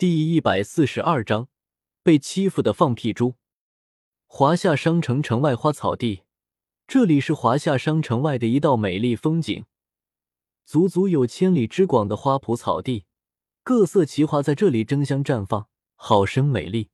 [0.00, 1.48] 第一百四十二章
[2.02, 3.34] 被欺负的放屁猪。
[4.26, 6.22] 华夏商城城外花草地，
[6.86, 9.66] 这里是华夏商城外的一道美丽风景，
[10.64, 13.04] 足足有千里之广的花圃草地，
[13.62, 16.88] 各色奇花在这里争相绽放，好生美丽。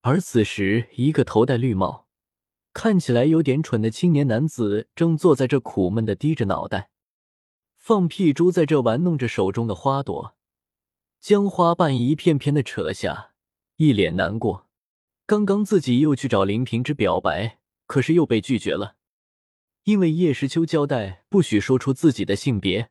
[0.00, 2.08] 而此时，一个头戴绿帽、
[2.72, 6.90] 看起来有点蠢的青年男子正坐在这苦闷的低着脑袋。
[7.76, 10.34] 放屁猪在这玩弄着手中的花朵。
[11.20, 13.32] 将花瓣一片片的扯下，
[13.76, 14.66] 一脸难过。
[15.26, 18.96] 刚刚自己又去找林平之表白，可是又被拒绝了。
[19.84, 22.90] 因为叶时秋交代不许说出自己的性别，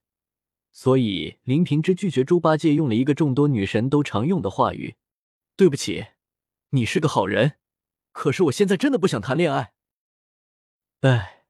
[0.72, 4.96] 所以林平之拒绝猪八戒用了一个众多女神都常用的话语
[5.58, 6.06] ：“对不起，
[6.70, 7.54] 你是个好人，
[8.12, 9.74] 可是我现在真的不想谈恋爱。”
[11.02, 11.46] 哎，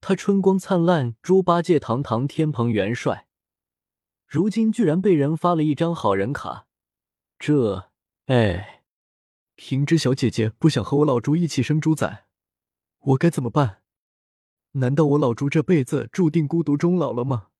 [0.00, 3.26] 他春光灿烂，猪八戒堂堂天蓬元帅。
[4.34, 6.66] 如今居然被人发了一张好人卡，
[7.38, 7.92] 这……
[8.26, 8.82] 哎，
[9.54, 12.24] 平之小姐姐不想和我老朱一起生猪仔，
[12.98, 13.82] 我该怎么办？
[14.72, 17.50] 难道我老朱这辈子注定孤独终老了吗？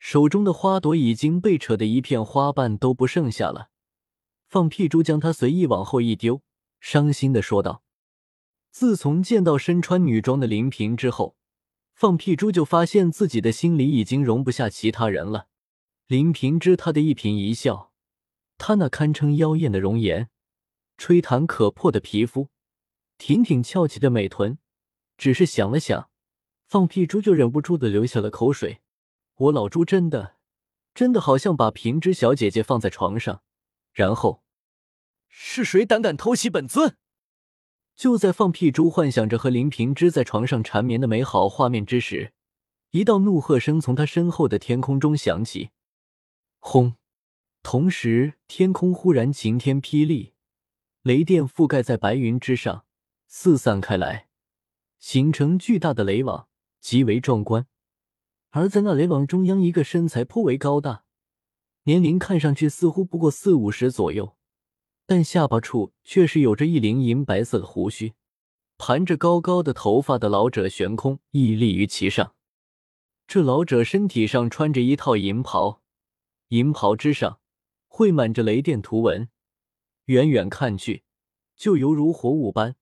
[0.00, 3.68] 手中的花朵已经被扯得一片花瓣都不剩下了。
[4.48, 6.42] 放屁猪将它随意往后一丢，
[6.80, 7.84] 伤心的说道
[8.72, 11.36] ：“自从见到身穿女装的林平之后，
[11.94, 15.46] 放屁猪就发现自己的心里已经容不下其他人了。”
[16.08, 17.90] 林平之，他的一颦一笑，
[18.58, 20.30] 他那堪称妖艳的容颜，
[20.96, 22.48] 吹弹可破的皮肤，
[23.18, 24.58] 挺挺翘起的美臀，
[25.18, 26.08] 只是想了想，
[26.68, 28.82] 放屁猪就忍不住的流下了口水。
[29.34, 30.36] 我老猪真的，
[30.94, 33.42] 真的好像把平之小姐姐放在床上，
[33.92, 34.44] 然后
[35.26, 36.96] 是谁胆敢偷袭本尊？
[37.96, 42.32] 就在放屁猪幻想着和林平之在床上缠绵的美好画面之时，
[42.92, 45.70] 一道怒喝声从他身后的天空中响起。
[46.68, 46.96] 轰！
[47.62, 50.32] 同时，天空忽然晴天霹雳，
[51.02, 52.84] 雷电覆盖在白云之上，
[53.28, 54.26] 四散开来，
[54.98, 56.48] 形成巨大的雷网，
[56.80, 57.68] 极为壮观。
[58.50, 61.04] 而在那雷网中央，一个身材颇为高大，
[61.84, 64.36] 年龄看上去似乎不过四五十左右，
[65.06, 68.14] 但下巴处却是有着一鳞银白色的胡须，
[68.76, 72.34] 盘着高高的头发的老者悬空屹立于其上。
[73.28, 75.80] 这老者身体上穿着一套银袍。
[76.48, 77.40] 银袍之上
[77.86, 79.28] 绘满着雷电图文，
[80.04, 81.04] 远远看去
[81.56, 82.76] 就犹如活物般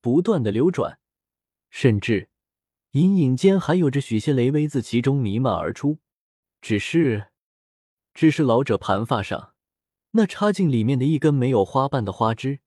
[0.00, 0.98] 不断的流转，
[1.68, 2.30] 甚至
[2.92, 5.98] 隐隐间还有着许些雷威自其中弥漫而出。
[6.60, 7.28] 只是，
[8.12, 9.54] 只是老者盘发上
[10.10, 12.60] 那插进里面的一根没有花瓣的花枝，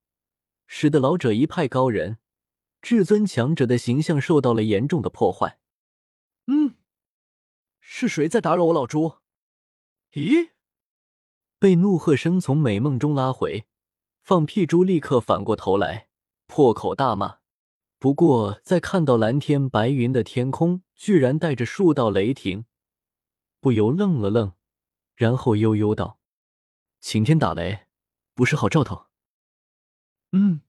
[0.65, 2.19] 使得老者一派高人、
[2.81, 5.59] 至尊强者的形象受到了严重的破坏。
[6.47, 6.75] 嗯，
[7.81, 9.17] 是谁在打扰我老猪？
[10.13, 10.51] 咦！
[11.57, 13.65] 被怒喝声从美梦中拉回，
[14.21, 16.09] 放屁猪立刻反过头来，
[16.45, 17.39] 破口大骂。
[17.97, 22.65] 不过在看到蓝天白云的天空居然带着数道雷霆，
[23.59, 24.53] 不由愣了愣，
[25.15, 26.19] 然后悠悠道
[26.99, 27.87] ：“晴天打雷，
[28.35, 29.07] 不是好兆头。”
[30.33, 30.61] 嗯，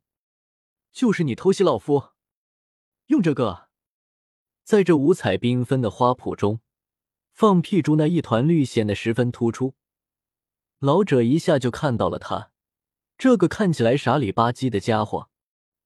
[0.91, 2.13] 就是你偷袭老夫，
[3.07, 3.69] 用这个，
[4.63, 6.61] 在这五彩缤纷的花圃中。
[7.35, 9.75] 放屁猪那一团绿显得十分突出，
[10.79, 12.53] 老者一下就看到了他
[13.19, 15.29] 这个看起来傻里吧唧的家伙，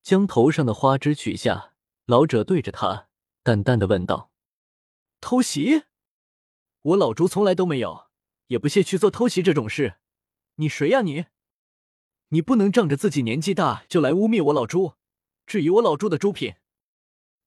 [0.03, 1.73] 将头上的花枝取下。
[2.05, 3.09] 老者对着他
[3.43, 4.31] 淡淡的问道
[5.23, 5.85] ：“偷袭？
[6.83, 8.09] 我老猪从来都没有，
[8.49, 9.95] 也不屑去做偷袭这种事。
[10.57, 11.25] 你谁呀你？
[12.29, 14.97] 你不能仗着自己年纪大就来污蔑我老猪，
[15.47, 16.57] 质疑我老猪的猪品。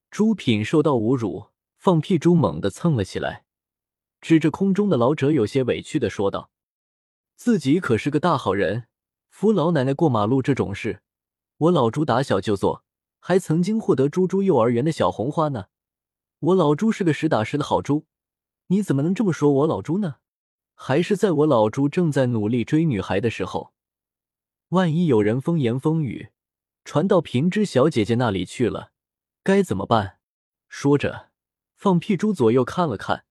[0.10, 3.46] 猪品受到侮辱，放屁猪猛地蹭了起来。”
[4.22, 6.52] 指着空中的老者，有些委屈的说道
[7.36, 8.86] ：“自己可是个大好人，
[9.30, 11.02] 扶老奶奶过马路这种事，
[11.58, 12.86] 我老猪打小就做，
[13.20, 15.66] 还曾经获得猪猪幼儿园的小红花呢。
[16.40, 18.06] 我老猪是个实打实的好猪，
[18.68, 20.18] 你怎么能这么说我老猪呢？
[20.76, 23.74] 还是在我老猪正在努力追女孩的时候，
[24.70, 26.30] 万一有人风言风语
[26.86, 28.92] 传到平之小姐姐那里去了，
[29.44, 30.20] 该怎么办？”
[30.70, 31.30] 说着，
[31.76, 33.26] 放屁猪左右看了看。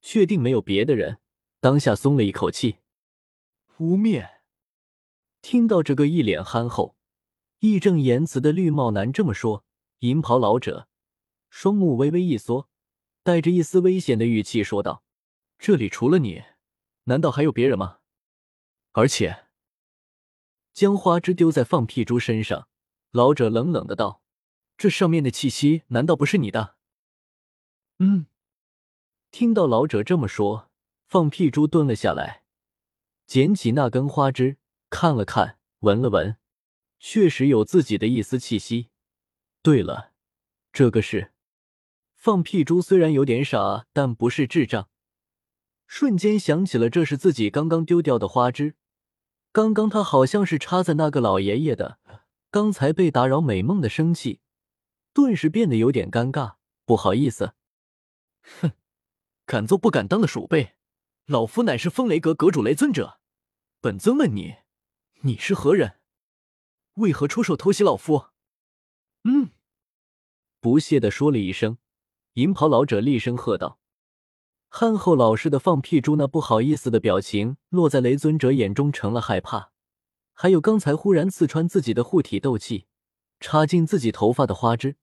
[0.00, 1.18] 确定没有别的人，
[1.60, 2.78] 当下松了一口气。
[3.78, 4.28] 污蔑！
[5.42, 6.96] 听到这个一脸憨厚、
[7.60, 9.64] 义正言辞的绿帽男这么说，
[10.00, 10.88] 银袍老者
[11.48, 12.68] 双目微微一缩，
[13.22, 15.02] 带着一丝危险的语气说道
[15.58, 16.42] ：“这里除了你，
[17.04, 18.00] 难道还有别人吗？
[18.92, 19.46] 而且……”
[20.72, 22.68] 将花枝丢在放屁猪身上，
[23.10, 24.22] 老者冷冷的道
[24.78, 26.76] ：“这上面的气息难道不是你的？”
[27.98, 28.26] 嗯。
[29.30, 30.70] 听到老者这么说，
[31.06, 32.42] 放屁猪蹲了下来，
[33.26, 34.56] 捡起那根花枝，
[34.90, 36.36] 看了看，闻了闻，
[36.98, 38.88] 确实有自己的一丝气息。
[39.62, 40.12] 对了，
[40.72, 41.32] 这个是
[42.16, 44.88] 放屁猪，虽然有点傻，但不是智障。
[45.86, 48.74] 瞬间想起了这是自己刚刚丢掉的花枝，
[49.52, 51.98] 刚刚他好像是插在那个老爷爷的，
[52.50, 54.40] 刚才被打扰美梦的生气，
[55.12, 56.54] 顿时变得有点尴尬，
[56.84, 57.54] 不好意思。
[58.60, 58.72] 哼，
[59.50, 60.76] 敢做不敢当的鼠辈，
[61.26, 63.18] 老夫乃是风雷阁阁主雷尊者，
[63.80, 64.58] 本尊问你，
[65.22, 65.98] 你是何人？
[66.94, 68.26] 为何出手偷袭老夫？
[69.24, 69.50] 嗯，
[70.60, 71.78] 不屑的说了一声，
[72.34, 73.80] 银袍老者厉声喝道。
[74.68, 79.72] 憨厚老实的放屁猪，那不好意思的表情落在雷尊者眼中成了害怕。
[80.32, 82.86] 还有刚才忽然刺穿自己的护体斗气，
[83.40, 84.94] 插进自己头发的花枝，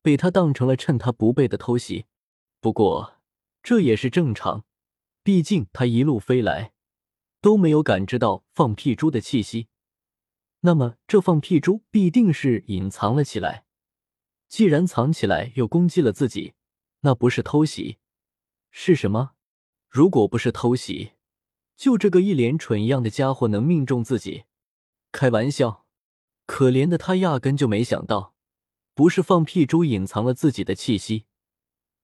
[0.00, 2.06] 被他当成了趁他不备的偷袭。
[2.62, 3.19] 不过
[3.62, 4.64] 这也是正常，
[5.22, 6.72] 毕竟他一路飞来
[7.40, 9.68] 都没有感知到放屁猪的气息，
[10.60, 13.64] 那么这放屁猪必定是隐藏了起来。
[14.48, 16.54] 既然藏起来又攻击了自己，
[17.00, 17.98] 那不是偷袭。
[18.70, 19.32] 是什么？
[19.88, 21.12] 如果不是偷袭，
[21.76, 24.44] 就这个一脸蠢样的家伙能命中自己？
[25.12, 25.86] 开玩笑！
[26.46, 28.34] 可怜的他压根就没想到，
[28.92, 31.26] 不是放屁猪隐藏了自己的气息，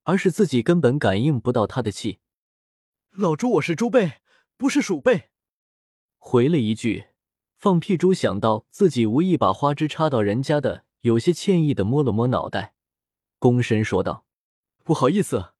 [0.07, 2.21] 而是自己根本感应不到他的气。
[3.11, 4.21] 老猪，我是猪辈，
[4.57, 5.31] 不是鼠辈。
[6.17, 7.09] 回了一句，
[7.57, 12.75] 放屁猪想到自己无意把花枝插到人家的，有些歉意的摸了摸脑袋，
[13.41, 14.25] 躬身说道
[14.85, 15.55] ：“不好意思。”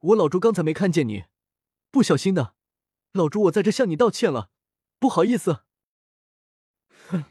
[0.00, 1.24] 我老朱刚才没看见你，
[1.90, 2.54] 不小心的。
[3.12, 4.50] 老朱，我在这向你道歉了，
[4.98, 5.60] 不好意思。
[7.08, 7.24] 哼，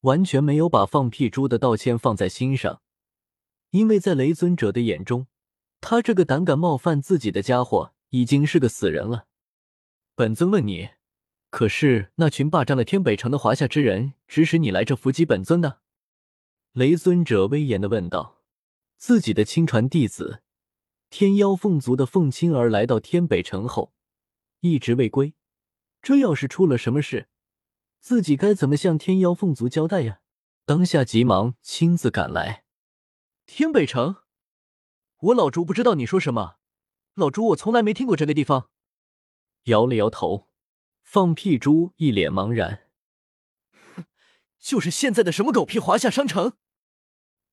[0.00, 2.82] 完全没有把放屁猪的道歉放在心上，
[3.70, 5.26] 因为在雷尊者的眼中，
[5.86, 9.26] 他这个胆敢冒犯自己的家伙已经是个死人了。
[10.14, 10.88] 本尊问你，
[11.50, 15.80] 可是那群霸占了天北城的华夏之人指使你来这伏击本尊的？
[16.72, 18.40] 雷尊者威严的问道。
[18.96, 20.40] 自己的亲传弟子。
[21.10, 23.92] 天妖凤族的凤青儿来到天北城后，
[24.60, 25.34] 一直未归。
[26.00, 27.28] 这要是出了什么事，
[28.00, 30.20] 自己该怎么向天妖凤族交代呀？
[30.64, 32.64] 当下急忙亲自赶来。
[33.44, 34.16] 天北城，
[35.24, 36.56] 我老朱不知道你说什么。
[37.14, 38.68] 老朱，我从来没听过这个地方。
[39.64, 40.50] 摇了摇头，
[41.02, 42.90] 放屁猪一脸茫然。
[43.94, 44.04] 哼，
[44.60, 46.58] 就是现在的什么狗屁华夏商城！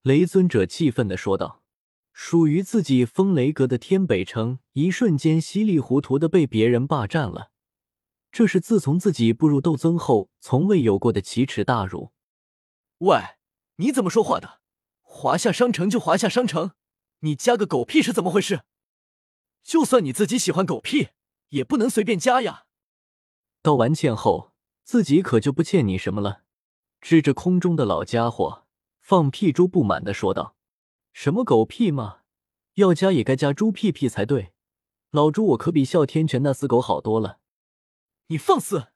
[0.02, 1.64] 雷尊者气愤的说道。
[2.12, 7.52] 属于自己风雷阁的天北城，一瞬间稀里糊涂的被别人霸占了，
[8.34, 12.12] 这是自从自己步入斗尊后从未有过的奇耻大辱。
[12.98, 13.18] 喂，
[13.78, 14.60] 你怎么说话的？
[15.00, 16.72] 华夏商城就华夏商城，
[17.22, 18.62] 你加个狗屁是怎么回事？
[19.64, 21.10] 就算你自己喜欢狗屁，
[21.50, 22.66] 也不能随便加呀。
[23.62, 24.54] 道完歉后，
[24.84, 26.44] 自己可就不欠你什么了。
[27.00, 28.66] 指着空中的老家伙，
[29.00, 30.56] 放屁猪不满的说道。
[31.14, 32.22] 什么狗屁嘛！
[32.76, 34.54] 要加也该加猪屁屁才对。
[35.12, 37.40] 老猪，我可比哮天犬那死狗好多了。
[38.28, 38.88] 你放肆！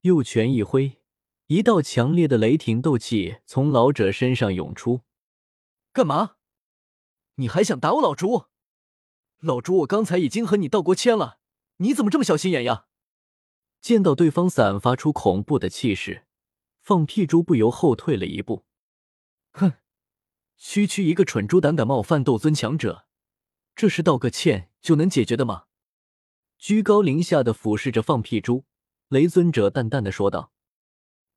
[0.00, 1.00] 右拳一挥，
[1.46, 5.02] 一道强烈的雷霆斗气从老者身上涌出。
[5.92, 6.36] 干嘛？
[7.40, 8.44] 你还想打我老朱？
[9.38, 11.38] 老朱，我刚才已经和你道过歉了，
[11.78, 12.84] 你怎么这么小心眼呀？
[13.80, 16.26] 见到对方散发出恐怖的气势，
[16.82, 18.66] 放屁猪不由后退了一步。
[19.52, 19.72] 哼！
[20.58, 23.06] 区区一个蠢猪胆敢冒犯斗尊强者，
[23.74, 25.64] 这是道个歉就能解决的吗？
[26.58, 28.66] 居高临下的俯视着放屁猪，
[29.08, 30.52] 雷尊者淡淡的说道：“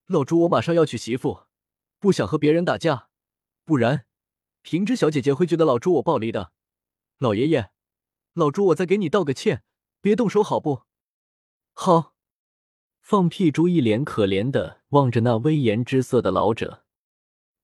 [0.08, 1.44] 老朱，我马上要娶媳妇，
[1.98, 3.08] 不想和别人打架，
[3.64, 4.06] 不然
[4.64, 6.52] 平之小姐姐会觉得老朱我暴力的。
[7.20, 7.70] 老爷爷，
[8.34, 9.64] 老朱我再给你道个歉，
[10.02, 10.84] 别动手好不？
[11.74, 12.16] 好。”
[13.04, 16.86] 放屁猪一脸可怜的望着那威严之色的老者。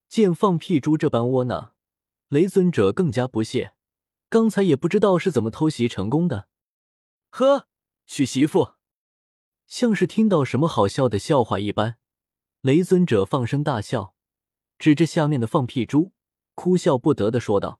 [0.09, 1.73] 见放屁猪这般窝囊，
[2.27, 3.73] 雷尊者更加不屑。
[4.27, 6.49] 刚才也不知道是怎么偷袭成功的。
[7.29, 7.67] 呵，
[8.05, 8.73] 娶媳妇，
[9.65, 11.97] 像是听到什么好笑的笑话一般。
[12.61, 14.13] 雷尊者放声大笑，
[14.77, 16.11] 指着下面的放屁猪，
[16.59, 17.79] 哭笑不得的说道：“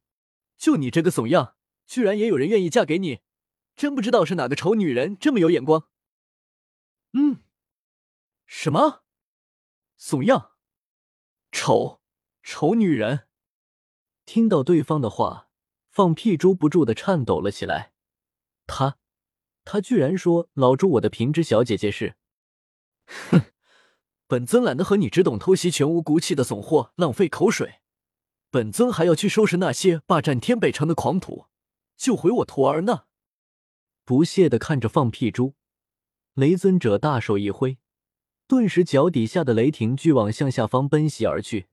[0.55, 1.53] 就你这个怂样，
[1.85, 3.19] 居然也有人愿意嫁给你，
[3.75, 5.89] 真不知道是哪个丑女人这么有眼光。”
[7.11, 7.43] 嗯，
[8.45, 9.03] 什么？
[9.97, 10.51] 怂样？
[11.51, 11.99] 丑？
[12.41, 13.27] 丑女人，
[14.25, 15.49] 听到对方的话，
[15.89, 17.91] 放屁猪不住的颤抖了起来。
[18.65, 18.97] 他，
[19.65, 22.15] 他居然说老朱我的平之小姐姐是，
[23.07, 23.41] 哼，
[24.25, 27.78] 本尊懒得和你只懂偷袭、全无骨气的怂货浪费口水，
[28.51, 31.45] 本尊还要去收拾那些霸占天北城的狂徒，
[31.95, 33.03] 救回我徒儿呢。
[34.03, 35.53] 不屑的看着放屁猪，
[36.33, 37.77] 雷尊者大手一挥，
[38.47, 41.67] 顿时脚底下的雷霆巨网向下方奔袭而去。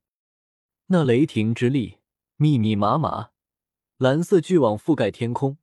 [0.89, 1.99] 那雷霆之力
[2.37, 3.31] 密密麻麻，
[3.97, 5.57] 蓝色巨网覆盖天空，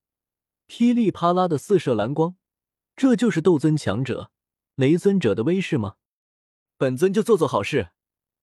[0.66, 2.36] 噼里啪啦的四射蓝光。
[2.96, 4.32] 这就是斗尊强者
[4.76, 5.96] 雷尊者的威势吗？
[6.78, 7.92] 本尊就做做好事，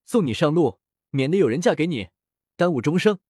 [0.05, 0.79] 送你上路，
[1.11, 2.11] 免得有人嫁给你，
[2.61, 3.30] 耽误终生。